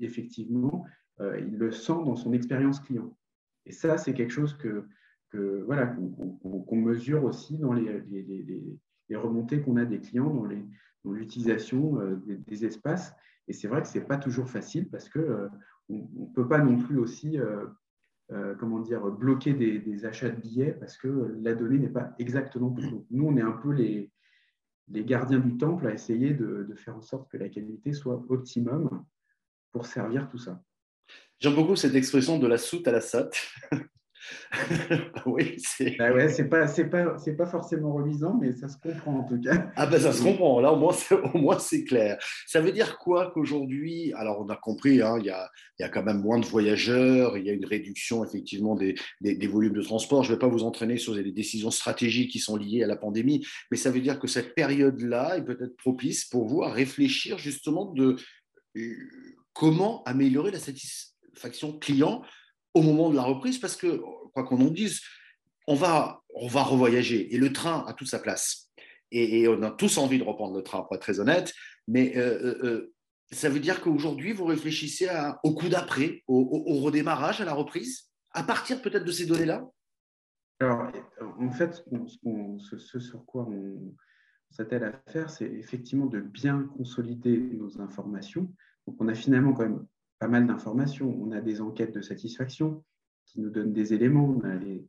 effectivement, 0.00 0.84
euh, 1.20 1.38
il 1.40 1.56
le 1.56 1.70
sent 1.70 1.92
dans 2.04 2.16
son 2.16 2.32
expérience 2.32 2.80
client. 2.80 3.16
Et 3.66 3.72
ça, 3.72 3.98
c'est 3.98 4.14
quelque 4.14 4.32
chose 4.32 4.56
que, 4.56 4.86
voilà 5.64 5.86
qu'on 5.86 6.76
mesure 6.76 7.22
aussi 7.22 7.56
dans 7.56 7.72
les, 7.72 8.00
les, 8.10 8.22
les, 9.08 9.16
remontées 9.16 9.60
qu'on 9.60 9.76
a 9.76 9.84
des 9.84 10.00
clients 10.00 10.28
dans 10.28 10.44
l'utilisation 11.04 12.00
euh, 12.00 12.16
des, 12.24 12.64
espaces. 12.64 13.14
Et 13.48 13.52
c'est 13.52 13.68
vrai 13.68 13.82
que 13.82 13.88
ce 13.88 13.98
n'est 13.98 14.04
pas 14.04 14.16
toujours 14.16 14.48
facile 14.48 14.88
parce 14.88 15.08
que 15.08 15.48
on 15.88 16.28
ne 16.28 16.34
peut 16.34 16.46
pas 16.46 16.58
non 16.58 16.76
plus 16.76 16.98
aussi 16.98 17.38
euh, 17.38 17.66
euh, 18.32 18.54
comment 18.54 18.78
dire, 18.78 19.00
bloquer 19.00 19.54
des, 19.54 20.04
achats 20.04 20.30
de 20.30 20.40
billets 20.40 20.72
parce 20.72 20.96
que 20.96 21.34
la 21.42 21.54
donnée 21.54 21.78
n'est 21.78 21.88
pas 21.88 22.14
exactement 22.18 22.70
pour 22.70 22.84
nous. 22.84 23.06
Nous, 23.10 23.26
on 23.26 23.36
est 23.36 23.42
un 23.42 23.52
peu 23.52 23.72
les, 23.72 24.12
les 24.88 25.04
gardiens 25.04 25.40
du 25.40 25.56
temple 25.56 25.86
à 25.88 25.92
essayer 25.92 26.32
de, 26.32 26.64
de, 26.68 26.74
faire 26.76 26.96
en 26.96 27.02
sorte 27.02 27.28
que 27.30 27.36
la 27.36 27.48
qualité 27.48 27.92
soit 27.92 28.24
optimum 28.28 29.04
pour 29.72 29.86
servir 29.86 30.28
tout 30.28 30.38
ça. 30.38 30.62
J'aime 31.40 31.56
beaucoup 31.56 31.74
cette 31.74 31.94
expression 31.94 32.38
de 32.38 32.46
la 32.46 32.58
soute 32.58 32.86
à 32.86 32.92
la 32.92 33.00
SAT. 33.00 33.30
oui, 35.26 35.54
c'est. 35.58 35.96
Bah 35.98 36.12
ouais, 36.12 36.28
c'est 36.28 36.48
pas, 36.48 36.66
c'est 36.66 36.88
pas, 36.88 37.16
c'est 37.18 37.36
pas 37.36 37.46
forcément 37.46 37.94
remisant, 37.94 38.38
mais 38.40 38.52
ça 38.52 38.68
se 38.68 38.76
comprend 38.76 39.20
en 39.20 39.24
tout 39.24 39.40
cas. 39.40 39.70
Ah 39.76 39.86
ben 39.86 39.98
ça 39.98 40.12
se 40.12 40.22
comprend. 40.22 40.60
Là, 40.60 40.72
au 40.72 40.76
moins, 40.76 40.92
c'est, 40.92 41.14
au 41.14 41.38
moins, 41.38 41.58
c'est 41.58 41.84
clair. 41.84 42.18
Ça 42.46 42.60
veut 42.60 42.72
dire 42.72 42.98
quoi 42.98 43.30
qu'aujourd'hui, 43.32 44.12
alors 44.14 44.40
on 44.40 44.48
a 44.48 44.56
compris, 44.56 45.00
hein, 45.00 45.16
il 45.18 45.26
y, 45.26 45.30
a, 45.30 45.50
y 45.78 45.82
a 45.82 45.88
quand 45.88 46.02
même 46.02 46.20
moins 46.20 46.38
de 46.38 46.44
voyageurs, 46.44 47.38
il 47.38 47.46
y 47.46 47.50
a 47.50 47.52
une 47.52 47.64
réduction 47.64 48.24
effectivement 48.24 48.74
des, 48.74 48.94
des, 49.20 49.46
volumes 49.46 49.74
de 49.74 49.82
transport. 49.82 50.22
Je 50.22 50.30
ne 50.30 50.36
vais 50.36 50.40
pas 50.40 50.48
vous 50.48 50.64
entraîner 50.64 50.98
sur 50.98 51.14
des 51.14 51.32
décisions 51.32 51.70
stratégiques 51.70 52.30
qui 52.30 52.38
sont 52.38 52.56
liées 52.56 52.82
à 52.82 52.86
la 52.86 52.96
pandémie, 52.96 53.46
mais 53.70 53.76
ça 53.76 53.90
veut 53.90 54.00
dire 54.00 54.18
que 54.18 54.28
cette 54.28 54.54
période-là 54.54 55.38
est 55.38 55.44
peut-être 55.44 55.76
propice 55.76 56.24
pour 56.26 56.46
vous 56.46 56.62
à 56.62 56.70
réfléchir 56.70 57.38
justement 57.38 57.86
de 57.86 58.16
euh, 58.76 58.96
comment 59.52 60.02
améliorer 60.04 60.50
la 60.50 60.58
satisfaction 60.58 61.78
client 61.78 62.22
au 62.74 62.82
moment 62.82 63.10
de 63.10 63.16
la 63.16 63.22
reprise, 63.22 63.58
parce 63.58 63.76
que, 63.76 64.00
quoi 64.32 64.44
qu'on 64.44 64.60
en 64.60 64.70
dise, 64.70 65.00
on 65.66 65.74
va, 65.74 66.22
on 66.34 66.48
va 66.48 66.62
revoyager 66.62 67.34
et 67.34 67.38
le 67.38 67.52
train 67.52 67.84
a 67.86 67.92
toute 67.92 68.08
sa 68.08 68.18
place. 68.18 68.70
Et, 69.12 69.48
on 69.48 69.62
a 69.62 69.70
tous 69.70 69.98
envie 69.98 70.18
de 70.18 70.24
reprendre 70.24 70.56
le 70.56 70.62
train, 70.62 70.82
pour 70.82 70.94
être 70.94 71.02
très 71.02 71.18
honnête, 71.18 71.52
mais 71.88 72.16
euh, 72.16 72.40
euh, 72.44 72.64
euh, 72.64 72.94
ça 73.32 73.48
veut 73.48 73.58
dire 73.58 73.80
qu'aujourd'hui, 73.80 74.32
vous 74.32 74.44
réfléchissez 74.44 75.08
au 75.42 75.54
coup 75.54 75.68
d'après, 75.68 76.22
au, 76.28 76.80
redémarrage, 76.80 77.40
à 77.40 77.44
la 77.44 77.54
reprise, 77.54 78.08
à 78.32 78.42
partir 78.42 78.80
peut-être 78.82 79.04
de 79.04 79.12
ces 79.12 79.26
données-là? 79.26 79.68
Alors, 80.60 80.90
en 81.38 81.50
fait, 81.50 81.82
ce, 82.18 82.78
ce, 82.78 83.00
sur 83.00 83.24
quoi 83.24 83.48
on, 83.48 83.94
s'attelle 84.50 84.84
à 84.84 85.10
faire, 85.10 85.30
c'est 85.30 85.46
effectivement 85.46 86.06
de 86.06 86.20
bien 86.20 86.68
consolider 86.76 87.38
nos 87.38 87.80
informations. 87.80 88.52
Donc, 88.86 88.96
on 88.98 89.08
a 89.08 89.14
finalement 89.14 89.52
quand 89.52 89.62
même 89.62 89.86
pas 90.20 90.28
mal 90.28 90.46
d'informations. 90.46 91.18
On 91.20 91.32
a 91.32 91.40
des 91.40 91.60
enquêtes 91.60 91.94
de 91.94 92.02
satisfaction 92.02 92.84
qui 93.24 93.40
nous 93.40 93.50
donnent 93.50 93.72
des 93.72 93.94
éléments. 93.94 94.36
On 94.38 94.40
a 94.44 94.54
les, 94.54 94.86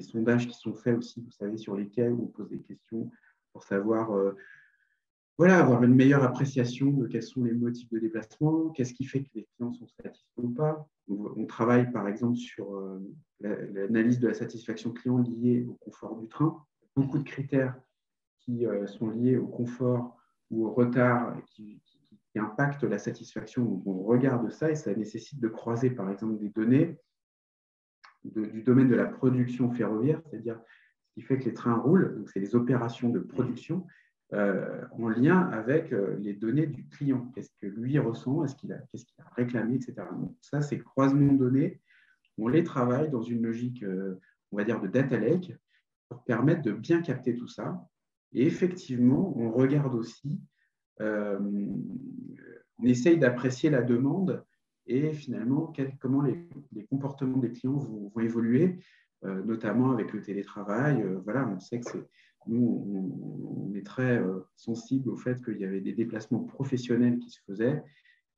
sondages 0.00 0.46
qui 0.46 0.54
sont 0.54 0.74
faits 0.74 0.96
aussi, 0.96 1.20
vous 1.20 1.30
savez, 1.32 1.58
sur 1.58 1.76
lesquels 1.76 2.12
on 2.12 2.26
pose 2.26 2.48
des 2.48 2.60
questions 2.60 3.10
pour 3.52 3.64
savoir, 3.64 4.12
euh, 4.12 4.36
voilà, 5.38 5.58
avoir 5.58 5.82
une 5.82 5.94
meilleure 5.94 6.22
appréciation 6.22 6.90
de 6.90 7.06
quels 7.06 7.22
sont 7.22 7.42
les 7.42 7.52
motifs 7.52 7.90
de 7.90 7.98
déplacement, 7.98 8.70
qu'est-ce 8.70 8.94
qui 8.94 9.04
fait 9.04 9.24
que 9.24 9.30
les 9.34 9.48
clients 9.56 9.72
sont 9.72 9.88
satisfaits 10.02 10.42
ou 10.42 10.50
pas. 10.50 10.88
On, 11.08 11.44
travaille 11.46 11.90
par 11.92 12.08
exemple 12.08 12.36
sur 12.36 12.76
euh, 12.76 12.98
l'analyse 13.40 14.20
de 14.20 14.28
la 14.28 14.34
satisfaction 14.34 14.92
client 14.92 15.18
liée 15.18 15.66
au 15.68 15.74
confort 15.74 16.16
du 16.16 16.28
train. 16.28 16.64
Beaucoup 16.94 17.18
de 17.18 17.24
critères 17.24 17.74
qui 18.40 18.66
euh, 18.66 18.86
sont 18.86 19.10
liés 19.10 19.36
au 19.36 19.46
confort 19.46 20.16
ou 20.50 20.66
au 20.66 20.72
retard 20.72 21.36
qui, 21.46 21.80
impacte 22.38 22.82
la 22.84 22.98
satisfaction. 22.98 23.82
on 23.86 24.02
regarde 24.02 24.50
ça 24.50 24.70
et 24.70 24.74
ça 24.74 24.94
nécessite 24.94 25.40
de 25.40 25.48
croiser, 25.48 25.90
par 25.90 26.10
exemple, 26.10 26.38
des 26.38 26.50
données 26.50 26.98
du 28.24 28.62
domaine 28.62 28.88
de 28.88 28.94
la 28.94 29.06
production 29.06 29.70
ferroviaire, 29.70 30.20
c'est-à-dire 30.24 30.58
ce 31.08 31.14
qui 31.14 31.22
fait 31.22 31.38
que 31.38 31.44
les 31.44 31.54
trains 31.54 31.76
roulent, 31.76 32.16
donc 32.16 32.30
c'est 32.30 32.40
les 32.40 32.56
opérations 32.56 33.10
de 33.10 33.20
production, 33.20 33.86
euh, 34.32 34.84
en 34.92 35.08
lien 35.08 35.40
avec 35.50 35.92
euh, 35.92 36.16
les 36.18 36.32
données 36.32 36.66
du 36.66 36.88
client. 36.88 37.30
Qu'est-ce 37.34 37.52
que 37.60 37.66
lui 37.66 37.98
ressent, 37.98 38.44
est-ce 38.44 38.56
qu'il 38.56 38.72
a, 38.72 38.78
qu'est-ce 38.90 39.04
qu'il 39.04 39.22
a 39.22 39.28
réclamé, 39.36 39.76
etc. 39.76 39.94
Donc, 40.18 40.34
ça, 40.40 40.62
c'est 40.62 40.78
croisement 40.78 41.32
de 41.32 41.38
données. 41.38 41.80
On 42.38 42.48
les 42.48 42.64
travaille 42.64 43.10
dans 43.10 43.22
une 43.22 43.42
logique, 43.42 43.82
euh, 43.82 44.18
on 44.50 44.56
va 44.56 44.64
dire, 44.64 44.80
de 44.80 44.88
data 44.88 45.18
lake 45.18 45.54
pour 46.08 46.24
permettre 46.24 46.62
de 46.62 46.72
bien 46.72 47.02
capter 47.02 47.36
tout 47.36 47.46
ça. 47.46 47.86
Et 48.32 48.46
effectivement, 48.46 49.36
on 49.38 49.52
regarde 49.52 49.94
aussi 49.94 50.40
on 51.00 52.84
essaye 52.84 53.18
d'apprécier 53.18 53.70
la 53.70 53.82
demande 53.82 54.44
et 54.86 55.12
finalement 55.12 55.72
comment 56.00 56.22
les, 56.22 56.36
comportements 56.90 57.38
des 57.38 57.50
clients 57.50 57.78
vont, 57.78 58.12
évoluer, 58.20 58.78
euh, 59.24 59.42
notamment 59.44 59.92
avec 59.92 60.12
le 60.12 60.20
télétravail. 60.20 61.02
Euh, 61.02 61.20
voilà, 61.24 61.48
on 61.48 61.58
sait 61.58 61.80
que 61.80 62.06
nous, 62.46 63.70
on, 63.70 63.74
est 63.74 63.86
très 63.86 64.22
sensible 64.54 65.10
au 65.10 65.16
fait 65.16 65.42
qu'il 65.42 65.58
y 65.58 65.64
avait 65.64 65.80
des 65.80 65.94
déplacements 65.94 66.44
professionnels 66.44 67.18
qui 67.18 67.30
se 67.30 67.40
faisaient. 67.46 67.82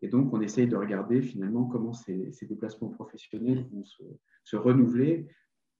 Et 0.03 0.09
donc, 0.09 0.33
on 0.33 0.41
essaye 0.41 0.69
de 0.69 0.77
regarder 0.77 1.21
finalement 1.23 1.65
comment 1.65 1.93
ces, 1.93 2.31
déplacements 2.43 2.91
professionnels 2.91 3.67
vont 3.73 3.85
se, 4.45 4.57
renouveler 4.57 5.27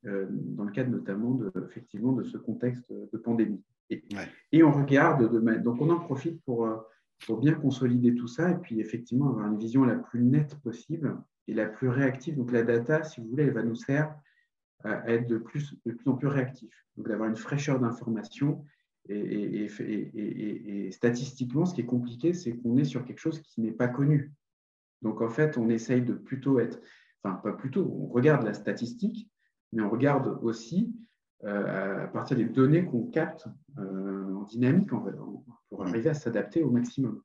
dans 0.03 0.65
le 0.65 0.73
cadre 0.73 0.91
notamment 0.91 1.41
effectivement, 1.69 2.13
de 2.13 2.23
ce 2.23 2.37
contexte 2.37 2.93
de 2.93 3.19
pandémie. 3.19 3.63
Et, 3.91 4.03
et 4.53 4.63
on 4.63 4.73
regarde, 4.73 5.33
de, 5.33 5.55
donc 5.59 5.81
on 5.81 5.91
en 5.91 6.01
profite 6.01 6.43
pour, 6.45 6.69
pour 7.25 7.39
bien 7.39 7.55
consolider 7.55 8.15
tout 8.15 8.29
ça 8.29 8.51
et 8.51 8.57
puis 8.57 8.81
effectivement 8.81 9.31
avoir 9.31 9.47
une 9.47 9.59
vision 9.59 9.85
la 9.85 9.97
plus 9.97 10.23
nette 10.23 10.57
possible 10.57 11.17
et 11.49 11.55
la 11.55 11.67
plus 11.67 11.89
réactive. 11.89 12.37
Donc 12.37 12.53
la 12.53 12.63
data, 12.63 13.05
si 13.05 13.21
vous 13.21 13.29
voulez, 13.29 13.45
elle 13.45 13.53
va 13.53 13.63
nous 13.63 13.77
servir 13.77 14.15
à 14.85 15.11
être 15.11 15.27
de 15.27 15.39
plus, 15.39 15.77
de 15.87 15.93
plus 15.93 16.11
en 16.11 16.17
plus 16.17 16.29
réactif. 16.29 16.71
Donc 16.97 17.09
d'avoir 17.09 17.29
une 17.29 17.37
fraîcheur 17.37 17.81
d'information. 17.81 18.65
Et, 19.09 19.69
et, 19.69 20.91
statistiquement, 20.91 21.65
ce 21.65 21.75
qui 21.75 21.83
est 21.83 21.87
compliqué, 21.87 22.33
c'est 22.33 22.57
qu'on 22.57 22.77
est 22.77 22.85
sur 22.85 23.05
quelque 23.05 23.21
chose 23.21 23.41
qui 23.41 23.61
n'est 23.61 23.73
pas 23.73 23.87
connu. 23.87 24.33
Donc 25.03 25.21
en 25.21 25.29
fait, 25.29 25.57
on 25.59 25.69
essaye 25.69 26.03
de 26.03 26.13
plutôt 26.13 26.59
être, 26.59 26.81
enfin 27.23 27.37
pas 27.37 27.53
plutôt, 27.53 27.85
on 27.85 28.09
regarde 28.09 28.45
la 28.45 28.55
statistique, 28.55 29.31
mais 29.73 29.83
on 29.83 29.91
regarde 29.91 30.39
aussi 30.43 30.93
euh, 30.93 31.16
à 31.45 32.09
partir 32.13 32.37
des 32.37 32.45
données 32.45 32.85
qu'on 32.85 33.05
capte 33.05 33.47
euh, 33.79 34.35
en 34.35 34.45
dynamique 34.45 34.89
pour 34.89 35.05
mmh. 35.05 35.87
arriver 35.87 36.11
à 36.11 36.15
s'adapter 36.15 36.63
au 36.63 36.71
maximum. 36.71 37.23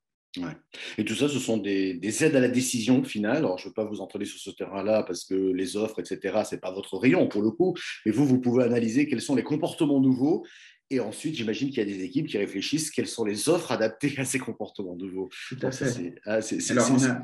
Et 0.96 1.04
tout 1.04 1.14
ça, 1.14 1.28
ce 1.28 1.38
sont 1.38 1.58
des, 1.58 2.24
aides 2.24 2.36
à 2.36 2.40
la 2.40 2.48
décision 2.48 3.04
finale. 3.04 3.38
Alors, 3.38 3.58
je 3.58 3.64
ne 3.64 3.68
veux 3.68 3.74
pas 3.74 3.84
vous 3.84 4.00
entraîner 4.00 4.24
sur 4.24 4.38
ce 4.38 4.50
terrain-là 4.50 5.02
parce 5.02 5.24
que 5.24 5.34
les 5.34 5.76
offres, 5.76 6.00
etc., 6.00 6.42
ce 6.48 6.54
n'est 6.54 6.60
pas 6.60 6.72
votre 6.72 6.96
rayon 6.96 7.28
pour 7.28 7.42
le 7.42 7.50
coup. 7.50 7.74
Mais 8.06 8.12
vous, 8.12 8.26
vous 8.26 8.40
pouvez 8.40 8.64
analyser 8.64 9.06
quels 9.06 9.20
sont 9.20 9.34
les 9.34 9.42
comportements 9.42 10.00
nouveaux. 10.00 10.44
Et 10.90 11.00
ensuite, 11.00 11.34
j'imagine 11.34 11.68
qu'il 11.68 11.78
y 11.78 11.80
a 11.80 11.84
des 11.84 12.02
équipes 12.02 12.26
qui 12.26 12.38
réfléchissent 12.38 12.90
quelles 12.90 13.08
sont 13.08 13.24
les 13.24 13.48
offres 13.48 13.72
adaptées 13.72 14.14
à 14.18 14.24
ces 14.24 14.38
comportements 14.38 14.96
nouveaux. 14.96 15.28
Tout 15.48 15.58
à 15.62 15.70
fait. 15.70 16.14
Ah, 16.24 16.40
Alors, 16.70 16.90
on 16.92 17.04
a, 17.04 17.22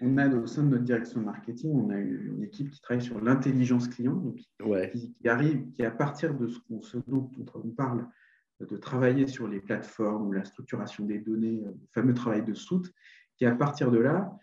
on 0.00 0.16
a, 0.16 0.28
au 0.28 0.46
sein 0.46 0.62
de 0.62 0.68
notre 0.68 0.84
direction 0.84 1.20
marketing, 1.20 1.72
on 1.72 1.90
a 1.90 1.98
une 1.98 2.42
équipe 2.42 2.70
qui 2.70 2.80
travaille 2.80 3.04
sur 3.04 3.20
l'intelligence 3.20 3.88
client, 3.88 4.14
donc 4.14 4.36
qui, 4.36 5.28
arrive, 5.28 5.70
qui 5.72 5.84
à 5.84 5.90
partir 5.90 6.34
de 6.34 6.48
ce, 6.48 6.96
dont 7.06 7.30
on 7.54 7.70
parle, 7.70 8.06
de 8.60 8.76
travailler 8.76 9.26
sur 9.26 9.48
les 9.48 9.60
plateformes 9.60 10.28
ou 10.28 10.32
la 10.32 10.44
structuration 10.44 11.06
des 11.06 11.18
données, 11.18 11.62
euh, 11.64 11.70
le 11.70 11.88
fameux 11.94 12.14
travail 12.14 12.44
de 12.44 12.52
soute, 12.52 12.92
qui 13.36 13.46
à 13.46 13.54
partir 13.54 13.90
de 13.90 13.98
là 13.98 14.36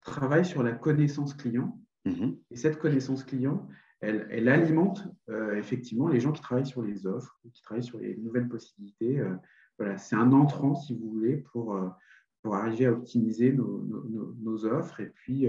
travaille 0.00 0.44
sur 0.44 0.62
la 0.62 0.72
connaissance 0.72 1.34
client. 1.34 1.76
Mm-hmm. 2.06 2.38
Et 2.50 2.56
cette 2.56 2.78
connaissance 2.78 3.24
client, 3.24 3.66
elle, 4.00 4.48
alimente 4.48 5.08
euh, 5.28 5.56
effectivement 5.56 6.08
les 6.08 6.20
gens 6.20 6.30
qui 6.30 6.42
travaillent 6.42 6.66
sur 6.66 6.82
les 6.82 7.06
offres, 7.06 7.36
qui 7.52 7.62
travaillent 7.62 7.82
sur 7.82 7.98
les 7.98 8.16
nouvelles 8.16 8.48
possibilités. 8.48 9.18
Euh, 9.18 9.34
voilà, 9.78 9.98
c'est 9.98 10.14
un 10.14 10.32
entrant, 10.32 10.76
si 10.76 10.94
vous 10.94 11.10
voulez, 11.10 11.38
pour, 11.38 11.76
pour 12.44 12.54
arriver 12.54 12.86
à 12.86 12.92
optimiser 12.92 13.52
nos, 13.52 13.82
nos, 14.40 14.66
offres 14.66 15.00
et 15.00 15.10
puis, 15.14 15.48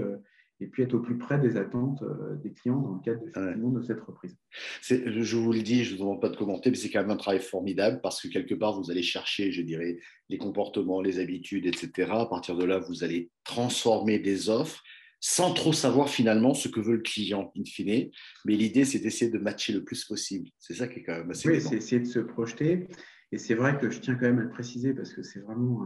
et 0.60 0.66
puis 0.66 0.82
être 0.82 0.94
au 0.94 1.00
plus 1.00 1.18
près 1.18 1.38
des 1.38 1.56
attentes 1.56 2.02
euh, 2.02 2.36
des 2.36 2.52
clients 2.52 2.80
dans 2.80 2.94
le 2.94 3.00
cadre 3.00 3.20
de, 3.24 3.78
de 3.78 3.82
cette 3.82 4.00
reprise. 4.00 4.36
Je 4.82 5.36
vous 5.36 5.52
le 5.52 5.60
dis, 5.60 5.84
je 5.84 5.92
ne 5.92 5.98
vous 5.98 6.04
demande 6.04 6.20
pas 6.20 6.30
de 6.30 6.36
commenter, 6.36 6.70
mais 6.70 6.76
c'est 6.76 6.88
quand 6.88 7.00
même 7.00 7.10
un 7.10 7.16
travail 7.16 7.40
formidable 7.40 8.00
parce 8.02 8.20
que 8.20 8.28
quelque 8.28 8.54
part, 8.54 8.80
vous 8.80 8.90
allez 8.90 9.02
chercher, 9.02 9.52
je 9.52 9.62
dirais, 9.62 9.98
les 10.28 10.38
comportements, 10.38 11.02
les 11.02 11.18
habitudes, 11.18 11.66
etc. 11.66 12.10
À 12.12 12.26
partir 12.26 12.56
de 12.56 12.64
là, 12.64 12.78
vous 12.78 13.04
allez 13.04 13.30
transformer 13.44 14.18
des 14.18 14.48
offres 14.48 14.82
sans 15.20 15.52
trop 15.52 15.72
savoir 15.72 16.08
finalement 16.08 16.54
ce 16.54 16.68
que 16.68 16.80
veut 16.80 16.96
le 16.96 17.02
client, 17.02 17.52
in 17.58 17.64
fine. 17.64 18.10
Mais 18.44 18.54
l'idée, 18.54 18.84
c'est 18.84 18.98
d'essayer 18.98 19.30
de 19.30 19.38
matcher 19.38 19.72
le 19.72 19.82
plus 19.84 20.04
possible. 20.04 20.48
C'est 20.58 20.74
ça 20.74 20.88
qui 20.88 21.00
est 21.00 21.02
quand 21.02 21.16
même 21.16 21.30
assez 21.30 21.48
Oui, 21.48 21.60
c'est 21.60 21.76
essayer 21.76 22.00
de 22.00 22.06
se 22.06 22.20
projeter. 22.20 22.86
Et 23.32 23.38
c'est 23.38 23.54
vrai 23.54 23.78
que 23.78 23.90
je 23.90 23.98
tiens 23.98 24.14
quand 24.14 24.26
même 24.26 24.38
à 24.38 24.44
le 24.44 24.50
préciser 24.50 24.94
parce 24.94 25.12
que 25.12 25.22
c'est 25.22 25.40
vraiment 25.40 25.82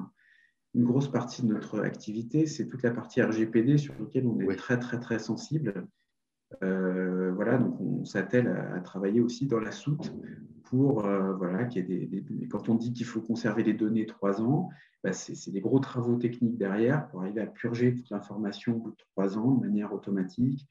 une 0.75 0.85
grosse 0.85 1.11
partie 1.11 1.43
de 1.43 1.49
notre 1.49 1.81
activité, 1.81 2.47
c'est 2.47 2.67
toute 2.67 2.83
la 2.83 2.93
partie 2.93 3.21
RGPD 3.23 3.79
sur 3.79 3.95
laquelle 3.99 4.27
on 4.27 4.39
est 4.41 4.57
très, 4.57 4.79
très, 4.79 5.01
très 5.01 5.19
sensible. 5.19 5.87
Euh, 6.63 7.33
voilà, 7.33 7.59
donc 7.59 7.81
on 7.81 8.05
s'attelle 8.05 8.49
à, 8.49 8.81
travailler 8.81 9.21
aussi 9.21 9.47
dans 9.47 9.61
la 9.61 9.73
soute 9.73 10.13
pour, 10.65 11.05
euh, 11.05 11.33
voilà, 11.35 11.65
qu'il 11.65 11.89
y 11.89 11.95
ait 11.95 12.07
des, 12.07 12.49
quand 12.49 12.69
on 12.69 12.75
dit 12.75 12.93
qu'il 12.93 13.07
faut 13.07 13.21
conserver 13.21 13.63
les 13.65 13.75
données 13.75 14.07
trois 14.07 14.41
ans, 14.41 14.69
bah, 15.03 15.13
c'est 15.13 15.51
des 15.51 15.61
gros 15.61 15.79
travaux 15.81 16.17
techniques 16.17 16.59
derrière 16.59 17.09
pour 17.09 17.23
arriver 17.23 17.41
à 17.41 17.47
purger 17.47 17.95
toute 17.95 18.11
l'information 18.11 18.77
au 18.77 18.81
bout 18.81 18.91
de 18.91 18.97
trois 19.13 19.39
ans 19.39 19.53
de 19.53 19.67
manière 19.67 19.93
automatique. 19.93 20.67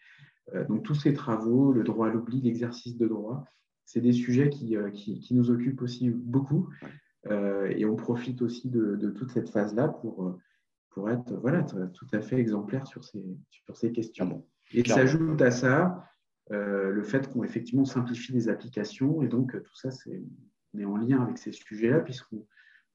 Euh, 0.54 0.66
donc 0.66 0.84
tous 0.84 0.96
ces 0.96 1.14
travaux, 1.14 1.74
le 1.74 1.84
droit 1.84 2.08
à 2.08 2.12
l'oubli, 2.12 2.42
l'exercice 2.42 2.98
de 2.98 3.08
droit, 3.08 3.46
c'est 3.86 4.02
des 4.02 4.14
sujets 4.14 4.50
qui, 4.50 4.78
qui, 4.94 5.20
qui, 5.20 5.34
nous 5.34 5.50
occupent 5.50 5.82
aussi 5.82 6.10
beaucoup. 6.10 6.70
Euh, 7.28 7.68
et 7.76 7.86
on 7.86 7.96
profite 7.96 8.42
aussi 8.42 8.70
de, 8.70 9.10
toute 9.10 9.32
cette 9.32 9.50
phase-là 9.50 9.90
pour, 9.90 10.26
euh, 10.26 10.38
pour 10.92 11.10
être 11.10 11.34
voilà, 11.36 11.64
tout 11.64 12.08
à 12.14 12.22
fait 12.22 12.38
exemplaire 12.38 12.88
sur 12.88 13.04
ces, 13.04 13.24
sur 13.50 13.76
ces 13.76 13.92
questions. 13.92 14.46
Et 14.72 14.88
s'ajoute 14.88 15.42
à 15.42 15.52
ça 15.52 16.06
euh, 16.52 16.92
le 16.92 17.04
fait 17.04 17.32
qu'on 17.32 17.44
effectivement 17.44 17.86
simplifie 17.86 18.32
les 18.32 18.50
applications. 18.50 19.22
Et 19.22 19.28
donc, 19.28 19.52
tout 19.52 19.76
ça, 19.76 19.92
c'est, 19.92 20.24
on 20.74 20.80
est 20.80 20.86
en 20.86 20.98
lien 20.98 21.22
avec 21.22 21.38
ces 21.38 21.52
sujets-là, 21.52 22.00
puisqu'on 22.00 22.46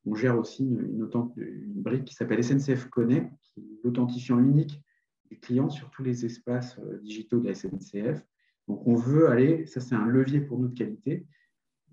on 0.06 0.14
gère 0.14 0.38
aussi 0.38 0.64
une, 0.64 0.80
une, 0.80 1.82
brique 1.82 2.04
qui 2.04 2.14
s'appelle 2.14 2.42
SNCF 2.42 2.86
Connect, 2.90 3.32
qui 3.42 3.60
est 3.60 3.80
l'authentifiant 3.84 4.38
unique 4.38 4.82
des 5.30 5.38
clients 5.38 5.70
sur 5.70 5.90
tous 5.90 6.02
les 6.02 6.24
espaces 6.24 6.78
digitaux 7.02 7.40
de 7.40 7.48
la 7.48 7.54
SNCF. 7.54 8.22
Donc, 8.68 8.86
on 8.86 8.94
veut 8.94 9.28
aller, 9.28 9.66
ça 9.66 9.80
c'est 9.80 9.94
un 9.94 10.06
levier 10.06 10.40
pour 10.40 10.58
notre 10.58 10.74
qualité, 10.74 11.26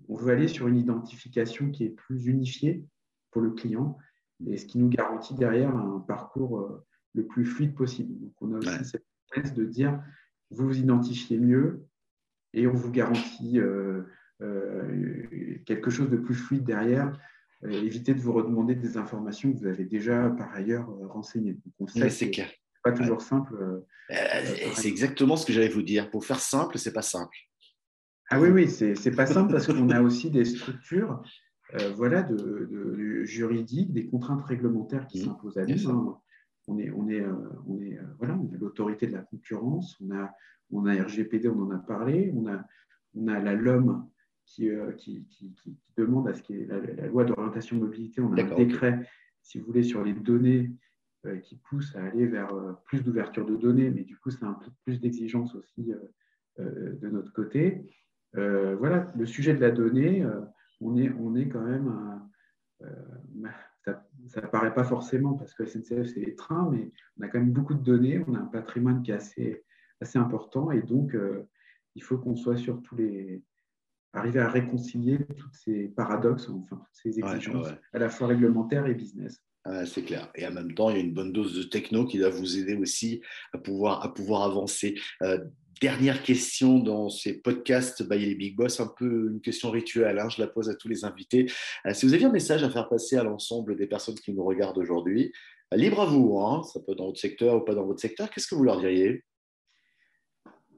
on 0.08 0.16
veut 0.16 0.32
aller 0.32 0.48
sur 0.48 0.68
une 0.68 0.76
identification 0.76 1.70
qui 1.70 1.84
est 1.84 1.90
plus 1.90 2.26
unifiée 2.26 2.84
pour 3.30 3.42
le 3.42 3.50
client, 3.50 3.98
et 4.46 4.56
ce 4.56 4.66
qui 4.66 4.78
nous 4.78 4.88
garantit 4.88 5.34
derrière 5.34 5.74
un 5.74 6.00
parcours 6.00 6.58
euh, 6.58 6.84
le 7.14 7.26
plus 7.26 7.44
fluide 7.44 7.74
possible. 7.74 8.18
Donc, 8.20 8.32
on 8.40 8.54
a 8.54 8.58
aussi 8.58 8.84
cette 8.84 9.06
presse 9.30 9.54
de 9.54 9.64
dire, 9.64 10.02
vous 10.50 10.66
vous 10.66 10.78
identifiez 10.78 11.38
mieux 11.38 11.86
et 12.52 12.66
on 12.66 12.74
vous 12.74 12.90
garantit 12.90 13.58
euh, 13.58 14.02
euh, 14.42 15.58
quelque 15.64 15.90
chose 15.90 16.10
de 16.10 16.16
plus 16.16 16.34
fluide 16.34 16.64
derrière. 16.64 17.18
évitez 17.62 18.14
de 18.14 18.20
vous 18.20 18.32
redemander 18.32 18.74
des 18.74 18.96
informations 18.96 19.52
que 19.52 19.58
vous 19.58 19.66
avez 19.66 19.84
déjà 19.84 20.28
par 20.30 20.52
ailleurs 20.54 20.88
renseignées. 21.08 21.56
c'est 22.10 22.30
clair. 22.30 22.50
Pas 22.82 22.92
toujours 22.92 23.22
simple. 23.22 23.84
c'est 24.74 24.88
exactement 24.88 25.36
ce 25.36 25.46
que 25.46 25.52
j'allais 25.52 25.68
vous 25.68 25.82
dire. 25.82 26.10
Pour 26.10 26.24
faire 26.24 26.40
simple, 26.40 26.78
c'est 26.78 26.92
pas 26.92 27.02
simple. 27.02 27.36
Ah 28.34 28.40
oui, 28.40 28.48
oui, 28.48 28.68
c'est 28.70 29.14
pas 29.14 29.26
simple 29.26 29.52
parce 29.52 29.66
qu'on 29.66 29.90
a 29.90 30.00
aussi 30.00 30.30
des 30.30 30.46
structures 30.46 31.22
euh, 31.74 31.92
voilà, 31.94 32.22
de, 32.22 33.24
juridiques, 33.24 33.92
des 33.92 34.06
contraintes 34.06 34.42
réglementaires 34.42 35.06
qui 35.06 35.20
mmh, 35.20 35.24
s'imposent 35.24 35.58
à 35.58 35.66
nous. 35.66 35.90
Hein. 35.90 36.18
On 36.66 36.78
est, 36.78 36.90
on 36.92 37.08
est, 37.10 37.20
euh, 37.20 37.34
on 37.66 37.78
est, 37.78 37.98
euh, 37.98 38.02
voilà, 38.18 38.38
on 38.38 38.50
a 38.54 38.56
l'autorité 38.56 39.06
de 39.06 39.12
la 39.12 39.20
concurrence, 39.20 40.00
on 40.00 40.14
a, 40.14 40.32
on 40.70 40.86
a 40.86 40.94
RGPD, 40.94 41.48
on 41.48 41.60
en 41.60 41.70
a 41.72 41.78
parlé, 41.78 42.32
on 42.34 42.46
a, 42.46 42.64
on 43.14 43.28
a 43.28 43.38
la 43.38 43.54
LOM 43.54 44.08
qui, 44.46 44.70
qui, 44.96 45.26
qui, 45.28 45.76
demande 45.98 46.26
à 46.28 46.34
ce 46.34 46.42
qu'il 46.42 46.56
y 46.56 46.62
ait 46.62 46.66
la, 46.66 47.06
loi 47.08 47.24
d'orientation 47.24 47.76
mobilité, 47.76 48.22
on 48.22 48.32
a 48.32 48.42
un 48.42 48.54
décret, 48.56 49.06
si 49.42 49.58
vous 49.58 49.66
voulez, 49.66 49.82
sur 49.82 50.02
les 50.02 50.14
données 50.14 50.72
qui 51.42 51.56
pousse 51.56 51.94
à 51.96 52.04
aller 52.04 52.26
vers 52.26 52.50
plus 52.86 53.02
d'ouverture 53.02 53.44
de 53.44 53.56
données, 53.56 53.90
mais 53.90 54.04
du 54.04 54.16
coup, 54.16 54.30
c'est 54.30 54.44
un 54.44 54.54
peu 54.54 54.70
plus 54.84 55.00
d'exigence 55.00 55.54
aussi 55.54 55.92
de 56.58 57.08
notre 57.08 57.32
côté. 57.32 57.86
Euh, 58.36 58.76
voilà, 58.76 59.10
le 59.16 59.26
sujet 59.26 59.54
de 59.54 59.60
la 59.60 59.70
donnée, 59.70 60.22
euh, 60.22 60.40
on, 60.80 60.96
est, 60.96 61.10
on 61.18 61.34
est 61.34 61.48
quand 61.48 61.62
même. 61.62 62.20
Euh, 62.82 62.88
ça 64.28 64.40
ne 64.40 64.46
paraît 64.46 64.74
pas 64.74 64.84
forcément 64.84 65.34
parce 65.34 65.54
que 65.54 65.66
SNCF, 65.66 66.06
c'est 66.06 66.20
les 66.20 66.34
trains, 66.34 66.70
mais 66.70 66.92
on 67.18 67.24
a 67.24 67.28
quand 67.28 67.38
même 67.38 67.52
beaucoup 67.52 67.74
de 67.74 67.82
données, 67.82 68.24
on 68.26 68.34
a 68.34 68.38
un 68.38 68.46
patrimoine 68.46 69.02
qui 69.02 69.10
est 69.10 69.14
assez, 69.14 69.64
assez 70.00 70.18
important 70.18 70.70
et 70.70 70.82
donc 70.82 71.16
il 71.94 72.02
faut 72.02 72.16
qu'on 72.18 72.36
soit 72.36 72.56
sur 72.56 72.80
tous 72.82 72.94
les. 72.96 73.42
arriver 74.12 74.38
à 74.38 74.48
réconcilier 74.48 75.18
tous 75.36 75.52
ces 75.52 75.88
paradoxes, 75.88 76.48
enfin 76.48 76.76
toutes 76.76 76.86
ces 76.92 77.18
exigences, 77.18 77.68
à 77.92 77.98
la 77.98 78.08
fois 78.08 78.28
réglementaires 78.28 78.86
et 78.86 78.94
business. 78.94 79.42
c'est 79.84 80.04
clair. 80.04 80.30
Et 80.36 80.46
en 80.46 80.52
même 80.52 80.74
temps, 80.74 80.90
il 80.90 80.96
y 80.96 81.00
a 81.00 81.02
une 81.02 81.14
bonne 81.14 81.32
dose 81.32 81.56
de 81.56 81.64
techno 81.64 82.06
qui 82.06 82.18
va 82.18 82.30
vous 82.30 82.58
aider 82.58 82.76
aussi 82.76 83.20
à 83.52 83.58
pouvoir, 83.58 84.04
à 84.04 84.14
pouvoir 84.14 84.42
avancer 84.42 84.94
dernière 85.82 86.22
question 86.22 86.78
dans 86.78 87.08
ces 87.08 87.42
podcasts 87.42 88.08
by 88.08 88.16
les 88.16 88.36
Big 88.36 88.56
Boss, 88.56 88.78
un 88.78 88.86
peu 88.86 89.30
une 89.32 89.40
question 89.40 89.68
rituelle, 89.72 90.20
hein, 90.20 90.28
je 90.28 90.40
la 90.40 90.46
pose 90.46 90.70
à 90.70 90.76
tous 90.76 90.86
les 90.86 91.04
invités. 91.04 91.50
Euh, 91.86 91.92
si 91.92 92.06
vous 92.06 92.14
aviez 92.14 92.26
un 92.26 92.32
message 92.32 92.62
à 92.62 92.70
faire 92.70 92.88
passer 92.88 93.16
à 93.16 93.24
l'ensemble 93.24 93.74
des 93.74 93.88
personnes 93.88 94.14
qui 94.14 94.32
nous 94.32 94.44
regardent 94.44 94.78
aujourd'hui, 94.78 95.32
euh, 95.74 95.76
libre 95.76 96.02
à 96.02 96.06
vous, 96.06 96.38
hein, 96.38 96.62
ça 96.62 96.78
peut 96.78 96.92
être 96.92 96.98
dans 96.98 97.06
votre 97.06 97.18
secteur 97.18 97.56
ou 97.56 97.60
pas 97.62 97.74
dans 97.74 97.84
votre 97.84 97.98
secteur, 97.98 98.30
qu'est-ce 98.30 98.46
que 98.46 98.54
vous 98.54 98.62
leur 98.62 98.78
diriez? 98.78 99.24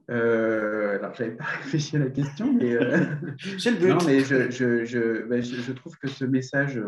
Euh, 0.09 0.97
alors, 0.97 1.13
je 1.13 1.23
n'avais 1.23 1.35
pas 1.35 1.43
réfléchi 1.61 1.97
à 1.97 1.99
la 1.99 2.09
question, 2.09 2.51
mais, 2.51 2.75
C'est 3.59 3.71
le 3.71 3.77
but. 3.77 3.89
Non, 3.89 3.99
mais 4.07 4.21
je, 4.21 4.49
je, 4.49 5.21
ben, 5.27 5.43
je, 5.43 5.55
je, 5.55 5.71
trouve 5.71 5.95
que 5.99 6.07
ce 6.07 6.25
message 6.25 6.81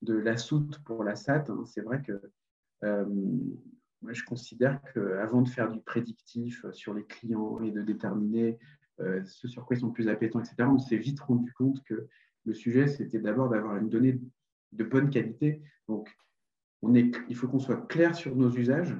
de 0.00 0.14
la 0.14 0.38
soute 0.38 0.78
pour 0.86 1.04
la 1.04 1.16
SAT, 1.16 1.44
hein, 1.50 1.64
c'est 1.66 1.82
vrai 1.82 2.00
que 2.00 2.18
moi, 4.02 4.12
je 4.12 4.24
considère 4.24 4.80
qu'avant 4.92 5.42
de 5.42 5.48
faire 5.48 5.70
du 5.70 5.80
prédictif 5.80 6.64
euh, 6.64 6.72
sur 6.72 6.92
les 6.92 7.04
clients 7.04 7.60
et 7.62 7.70
de 7.70 7.82
déterminer 7.82 8.58
euh, 9.00 9.22
ce 9.24 9.48
sur 9.48 9.64
quoi 9.64 9.76
ils 9.76 9.80
sont 9.80 9.90
plus 9.90 10.08
appétents, 10.08 10.40
etc., 10.40 10.68
on 10.68 10.78
s'est 10.78 10.96
vite 10.96 11.20
rendu 11.20 11.52
compte 11.52 11.82
que 11.84 12.08
Le 12.44 12.54
sujet, 12.54 12.88
c'était 12.88 13.20
d'abord 13.20 13.48
d'avoir 13.48 13.76
une 13.76 13.88
donnée 13.88 14.20
de 14.72 14.84
bonne 14.84 15.10
qualité. 15.10 15.62
Donc, 15.88 16.16
il 16.82 17.36
faut 17.36 17.46
qu'on 17.46 17.60
soit 17.60 17.86
clair 17.86 18.16
sur 18.16 18.34
nos 18.34 18.50
usages, 18.50 18.96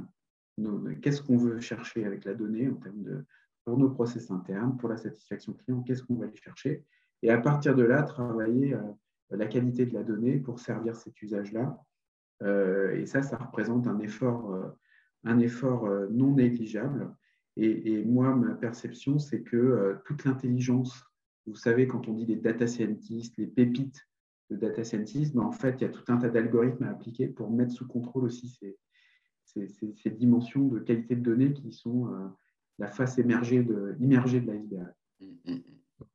qu'est-ce 1.00 1.22
qu'on 1.22 1.36
veut 1.36 1.58
chercher 1.58 2.04
avec 2.04 2.24
la 2.24 2.34
donnée 2.34 2.68
en 2.68 2.76
termes 2.76 3.02
de 3.02 3.24
pour 3.64 3.78
nos 3.78 3.90
process 3.90 4.30
internes, 4.30 4.76
pour 4.76 4.88
la 4.88 4.96
satisfaction 4.96 5.52
client, 5.54 5.82
qu'est-ce 5.82 6.02
qu'on 6.02 6.14
va 6.14 6.26
aller 6.26 6.36
chercher. 6.36 6.84
Et 7.22 7.30
à 7.30 7.38
partir 7.38 7.74
de 7.74 7.82
là, 7.82 8.02
travailler 8.02 8.74
euh, 8.74 8.80
la 9.30 9.46
qualité 9.46 9.86
de 9.86 9.94
la 9.94 10.04
donnée 10.04 10.38
pour 10.38 10.60
servir 10.60 10.94
cet 10.94 11.20
usage-là. 11.20 11.78
Et 12.94 13.06
ça, 13.06 13.22
ça 13.22 13.36
représente 13.36 13.86
un 13.86 14.00
effort, 14.00 14.74
un 15.24 15.38
effort 15.38 15.88
non 16.10 16.34
négligeable. 16.34 17.14
Et, 17.56 18.02
moi, 18.04 18.34
ma 18.34 18.54
perception, 18.54 19.18
c'est 19.18 19.42
que 19.42 19.96
toute 20.06 20.24
l'intelligence, 20.24 21.04
vous 21.46 21.54
savez, 21.54 21.86
quand 21.86 22.08
on 22.08 22.14
dit 22.14 22.26
les 22.26 22.36
data 22.36 22.66
scientists, 22.66 23.36
les 23.36 23.46
pépites 23.46 24.08
de 24.50 24.56
data 24.56 24.84
scientists, 24.84 25.34
ben, 25.34 25.42
en 25.42 25.52
fait, 25.52 25.76
il 25.78 25.82
y 25.82 25.84
a 25.84 25.90
tout 25.90 26.04
un 26.08 26.16
tas 26.16 26.30
d'algorithmes 26.30 26.84
à 26.84 26.90
appliquer 26.90 27.28
pour 27.28 27.50
mettre 27.50 27.72
sous 27.72 27.86
contrôle 27.86 28.24
aussi 28.24 28.58
ces, 29.44 30.10
dimensions 30.10 30.68
de 30.68 30.78
qualité 30.78 31.14
de 31.14 31.20
données 31.22 31.52
qui 31.52 31.72
sont 31.72 32.08
la 32.78 32.88
face 32.88 33.18
émergée 33.18 33.62
de, 33.62 33.96
immergée 34.00 34.40
de 34.40 34.50
l'iceberg. 34.50 34.92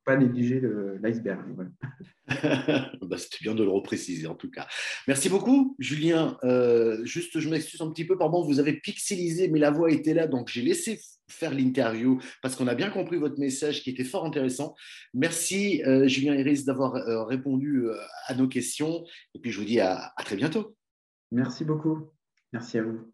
Pas 0.08 0.16
négliger 0.16 0.62
l'iceberg. 1.02 1.44
Bah, 3.02 3.18
C'était 3.18 3.42
bien 3.42 3.54
de 3.54 3.62
le 3.62 3.68
repréciser 3.68 4.26
en 4.26 4.34
tout 4.34 4.50
cas. 4.50 4.66
Merci 5.06 5.28
beaucoup, 5.28 5.76
Julien. 5.78 6.38
Euh, 6.44 7.04
juste, 7.04 7.38
je 7.38 7.48
m'excuse 7.50 7.82
un 7.82 7.90
petit 7.90 8.06
peu, 8.06 8.16
pardon, 8.16 8.42
vous 8.42 8.58
avez 8.58 8.72
pixelisé, 8.72 9.48
mais 9.48 9.58
la 9.58 9.70
voix 9.70 9.90
était 9.90 10.14
là, 10.14 10.26
donc 10.26 10.48
j'ai 10.48 10.62
laissé 10.62 10.98
faire 11.28 11.52
l'interview 11.52 12.18
parce 12.40 12.56
qu'on 12.56 12.68
a 12.68 12.74
bien 12.74 12.88
compris 12.88 13.18
votre 13.18 13.38
message 13.38 13.82
qui 13.82 13.90
était 13.90 14.04
fort 14.04 14.24
intéressant. 14.24 14.74
Merci, 15.12 15.82
euh, 15.84 16.08
Julien 16.08 16.34
Iris, 16.34 16.64
d'avoir 16.64 16.96
euh, 16.96 17.24
répondu 17.24 17.84
à 18.28 18.34
nos 18.34 18.48
questions. 18.48 19.04
Et 19.34 19.40
puis, 19.40 19.52
je 19.52 19.58
vous 19.58 19.66
dis 19.66 19.78
à 19.78 20.14
très 20.24 20.36
bientôt. 20.36 20.74
Merci 21.32 21.66
beaucoup. 21.66 22.08
Merci 22.54 22.78
à 22.78 22.82
vous. 22.82 23.12